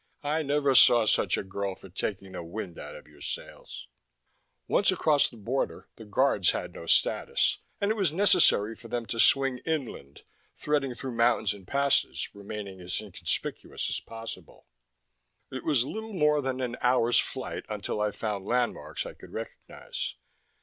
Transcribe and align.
I 0.23 0.41
never 0.41 0.73
saw 0.73 1.05
such 1.05 1.37
a 1.37 1.43
girl 1.43 1.75
for 1.75 1.87
taking 1.87 2.31
the 2.31 2.41
wind 2.43 2.79
out 2.79 2.95
of 2.95 3.05
your 3.05 3.21
sails. 3.21 3.87
Once 4.67 4.91
across 4.91 5.29
the 5.29 5.37
border, 5.37 5.89
the 5.95 6.05
Guards 6.05 6.49
had 6.53 6.73
no 6.73 6.87
status, 6.87 7.59
and 7.79 7.91
it 7.91 7.93
was 7.93 8.11
necessary 8.11 8.75
for 8.75 8.87
them 8.87 9.05
to 9.05 9.19
swing 9.19 9.59
inland, 9.59 10.23
threading 10.55 10.95
through 10.95 11.11
mountains 11.11 11.53
and 11.53 11.67
passes, 11.67 12.33
remaining 12.33 12.81
as 12.81 12.99
inconspicuous 12.99 13.91
as 13.91 13.99
possible. 13.99 14.65
It 15.51 15.63
was 15.63 15.85
little 15.85 16.13
more 16.13 16.41
than 16.41 16.61
an 16.61 16.77
hour's 16.81 17.19
flight 17.19 17.63
until 17.69 18.01
I 18.01 18.09
found 18.09 18.43
landmarks 18.43 19.05
I 19.05 19.13
could 19.13 19.33
recognize. 19.33 20.15